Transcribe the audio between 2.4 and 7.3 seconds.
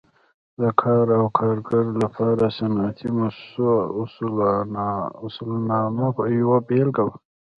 د صنعتي مؤسسو اصولنامه یوه بېلګه وه.